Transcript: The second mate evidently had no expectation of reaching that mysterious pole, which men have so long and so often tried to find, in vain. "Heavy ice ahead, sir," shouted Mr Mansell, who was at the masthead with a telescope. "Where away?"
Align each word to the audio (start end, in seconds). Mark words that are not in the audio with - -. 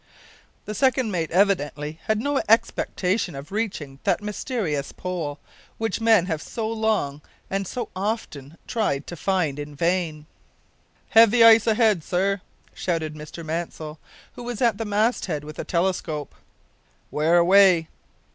The 0.65 0.73
second 0.73 1.11
mate 1.11 1.29
evidently 1.29 1.99
had 2.05 2.19
no 2.19 2.41
expectation 2.49 3.35
of 3.35 3.51
reaching 3.51 3.99
that 4.03 4.19
mysterious 4.19 4.91
pole, 4.91 5.37
which 5.77 6.01
men 6.01 6.25
have 6.25 6.41
so 6.41 6.67
long 6.67 7.21
and 7.51 7.67
so 7.67 7.89
often 7.95 8.57
tried 8.65 9.05
to 9.05 9.15
find, 9.15 9.59
in 9.59 9.75
vain. 9.75 10.25
"Heavy 11.09 11.43
ice 11.43 11.67
ahead, 11.67 12.03
sir," 12.03 12.41
shouted 12.73 13.13
Mr 13.13 13.45
Mansell, 13.45 13.99
who 14.33 14.41
was 14.41 14.59
at 14.59 14.79
the 14.79 14.85
masthead 14.85 15.43
with 15.43 15.59
a 15.59 15.63
telescope. 15.63 16.33
"Where 17.11 17.37
away?" 17.37 17.87